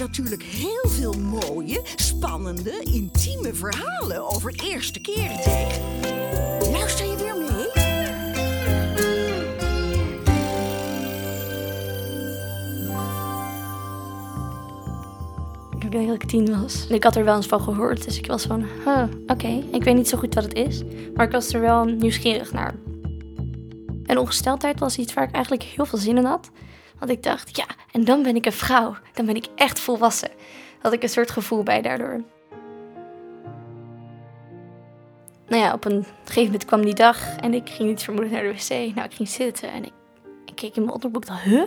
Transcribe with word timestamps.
natuurlijk 0.00 0.42
heel 0.42 0.90
veel 0.90 1.12
mooie, 1.12 1.80
spannende, 1.96 2.80
intieme 2.84 3.54
verhalen 3.54 4.28
over 4.28 4.52
eerste 4.64 5.00
keren 5.00 5.36
tegen. 5.36 5.82
Luister 6.72 7.06
je 7.06 7.16
weer 7.16 7.36
mee? 7.36 7.88
Ik 15.80 15.90
denk 15.90 16.06
dat 16.06 16.22
ik 16.22 16.28
tien 16.28 16.60
was. 16.60 16.86
Ik 16.86 17.04
had 17.04 17.16
er 17.16 17.24
wel 17.24 17.36
eens 17.36 17.46
van 17.46 17.60
gehoord, 17.60 18.04
dus 18.04 18.18
ik 18.18 18.26
was 18.26 18.44
van, 18.44 18.66
huh, 18.84 19.04
oké. 19.26 19.62
Ik 19.72 19.84
weet 19.84 19.96
niet 19.96 20.08
zo 20.08 20.18
goed 20.18 20.34
wat 20.34 20.44
het 20.44 20.54
is, 20.54 20.82
maar 21.14 21.26
ik 21.26 21.32
was 21.32 21.52
er 21.52 21.60
wel 21.60 21.84
nieuwsgierig 21.84 22.52
naar. 22.52 22.74
En 24.06 24.18
ongesteldheid 24.18 24.80
was 24.80 24.98
iets 24.98 25.14
waar 25.14 25.28
ik 25.28 25.34
eigenlijk 25.34 25.62
heel 25.62 25.86
veel 25.86 25.98
zin 25.98 26.16
in 26.16 26.24
had. 26.24 26.50
Want 27.00 27.12
ik 27.12 27.22
dacht, 27.22 27.56
ja, 27.56 27.66
en 27.92 28.04
dan 28.04 28.22
ben 28.22 28.36
ik 28.36 28.46
een 28.46 28.52
vrouw. 28.52 28.96
Dan 29.14 29.26
ben 29.26 29.36
ik 29.36 29.46
echt 29.54 29.80
volwassen. 29.80 30.30
Had 30.80 30.92
ik 30.92 31.02
een 31.02 31.08
soort 31.08 31.30
gevoel 31.30 31.62
bij 31.62 31.82
daardoor. 31.82 32.22
Nou 35.48 35.62
ja, 35.62 35.72
op 35.72 35.84
een 35.84 36.04
gegeven 36.24 36.44
moment 36.44 36.64
kwam 36.64 36.84
die 36.84 36.94
dag 36.94 37.36
en 37.36 37.54
ik 37.54 37.70
ging 37.70 37.88
niet 37.88 38.02
vermoedend 38.02 38.34
naar 38.34 38.42
de 38.42 38.52
wc. 38.52 38.94
Nou, 38.94 39.08
ik 39.08 39.14
ging 39.14 39.28
zitten 39.28 39.72
en 39.72 39.84
ik, 39.84 39.92
ik 40.44 40.54
keek 40.54 40.76
in 40.76 40.82
mijn 40.82 40.94
onderbroek 40.94 41.26
dacht, 41.26 41.42
huh? 41.42 41.62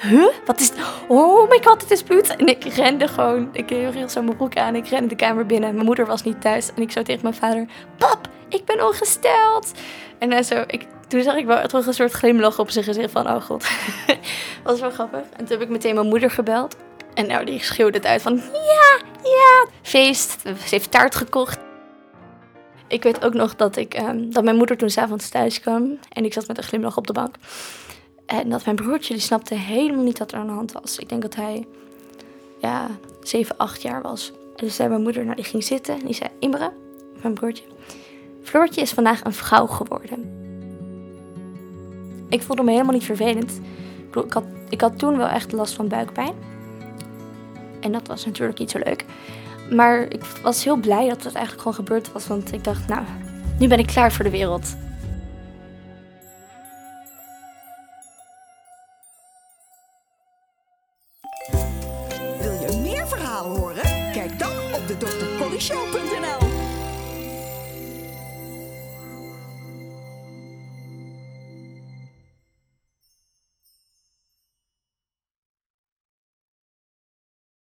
Huh? 0.00 0.28
Wat 0.44 0.60
is 0.60 0.72
Oh 1.08 1.48
my 1.48 1.60
god, 1.64 1.82
het 1.82 1.90
is 1.90 2.02
bloed. 2.02 2.36
En 2.36 2.46
ik 2.46 2.64
rende 2.64 3.08
gewoon, 3.08 3.48
ik 3.52 3.68
hield 3.68 4.10
zo 4.10 4.22
mijn 4.22 4.36
broek 4.36 4.56
aan, 4.56 4.74
ik 4.74 4.86
rende 4.86 5.08
de 5.08 5.16
kamer 5.16 5.46
binnen. 5.46 5.74
Mijn 5.74 5.86
moeder 5.86 6.06
was 6.06 6.22
niet 6.22 6.40
thuis 6.40 6.70
en 6.74 6.82
ik 6.82 6.90
zo 6.90 7.02
tegen 7.02 7.22
mijn 7.22 7.34
vader, 7.34 7.66
pap, 7.98 8.21
ik 8.52 8.64
ben 8.64 8.86
ongesteld. 8.86 9.72
En 10.18 10.30
dan 10.30 10.44
zo, 10.44 10.64
ik, 10.66 10.86
toen 11.08 11.22
zag 11.22 11.36
ik 11.36 11.46
wel 11.46 11.66
toch 11.66 11.86
een 11.86 11.94
soort 11.94 12.12
glimlach 12.12 12.58
op 12.58 12.70
zijn 12.70 12.84
gezicht 12.84 13.10
van, 13.10 13.28
oh 13.28 13.42
god. 13.42 13.66
was 14.64 14.80
wel 14.80 14.90
grappig. 14.90 15.20
En 15.20 15.44
toen 15.44 15.58
heb 15.58 15.60
ik 15.60 15.68
meteen 15.68 15.94
mijn 15.94 16.06
moeder 16.06 16.30
gebeld. 16.30 16.76
En 17.14 17.26
nou, 17.26 17.44
die 17.44 17.62
schreeuwde 17.62 17.96
het 17.96 18.06
uit 18.06 18.22
van, 18.22 18.36
ja, 18.52 18.98
ja, 19.22 19.66
feest. 19.82 20.40
Ze 20.40 20.54
heeft 20.70 20.90
taart 20.90 21.14
gekocht. 21.14 21.58
Ik 22.88 23.02
weet 23.02 23.24
ook 23.24 23.34
nog 23.34 23.56
dat, 23.56 23.76
ik, 23.76 23.98
um, 23.98 24.32
dat 24.32 24.44
mijn 24.44 24.56
moeder 24.56 24.76
toen 24.76 24.90
s'avonds 24.90 25.28
thuis 25.28 25.60
kwam. 25.60 25.98
En 26.08 26.24
ik 26.24 26.32
zat 26.32 26.46
met 26.46 26.58
een 26.58 26.64
glimlach 26.64 26.96
op 26.96 27.06
de 27.06 27.12
bank. 27.12 27.34
En 28.26 28.50
dat 28.50 28.64
mijn 28.64 28.76
broertje, 28.76 29.12
die 29.12 29.22
snapte 29.22 29.54
helemaal 29.54 30.04
niet 30.04 30.18
wat 30.18 30.32
er 30.32 30.38
aan 30.38 30.46
de 30.46 30.52
hand 30.52 30.72
was. 30.72 30.98
Ik 30.98 31.08
denk 31.08 31.22
dat 31.22 31.34
hij, 31.34 31.66
ja, 32.60 32.86
7, 33.22 33.56
8 33.56 33.82
jaar 33.82 34.02
was. 34.02 34.30
En 34.30 34.66
dus 34.66 34.74
zei 34.74 34.88
mijn 34.88 35.02
moeder, 35.02 35.24
nou, 35.24 35.36
die 35.36 35.44
ging 35.44 35.64
zitten. 35.64 35.94
En 35.94 36.06
die 36.06 36.14
zei, 36.14 36.30
Imre, 36.38 36.72
mijn 37.22 37.34
broertje, 37.34 37.64
Floortje 38.42 38.80
is 38.80 38.92
vandaag 38.92 39.24
een 39.24 39.32
vrouw 39.32 39.66
geworden. 39.66 40.40
Ik 42.28 42.42
voelde 42.42 42.62
me 42.62 42.70
helemaal 42.70 42.92
niet 42.92 43.04
vervelend. 43.04 43.60
Ik 44.24 44.32
had, 44.32 44.44
ik 44.68 44.80
had 44.80 44.98
toen 44.98 45.16
wel 45.16 45.28
echt 45.28 45.52
last 45.52 45.74
van 45.74 45.88
buikpijn. 45.88 46.34
En 47.80 47.92
dat 47.92 48.06
was 48.06 48.24
natuurlijk 48.24 48.58
niet 48.58 48.70
zo 48.70 48.78
leuk. 48.84 49.04
Maar 49.70 50.02
ik 50.02 50.24
was 50.42 50.64
heel 50.64 50.76
blij 50.76 51.08
dat 51.08 51.24
het 51.24 51.34
eigenlijk 51.34 51.58
gewoon 51.58 51.74
gebeurd 51.74 52.12
was. 52.12 52.26
Want 52.26 52.52
ik 52.52 52.64
dacht, 52.64 52.88
nou, 52.88 53.02
nu 53.58 53.68
ben 53.68 53.78
ik 53.78 53.86
klaar 53.86 54.12
voor 54.12 54.24
de 54.24 54.30
wereld. 54.30 54.76
Wil 62.40 62.52
je 62.52 62.78
meer 62.82 63.06
verhalen 63.08 63.58
horen? 63.58 63.82
Kijk 64.12 64.38
dan 64.38 64.52
op 64.74 64.86
de 64.86 64.96
drcorryshow.nl 64.96 66.01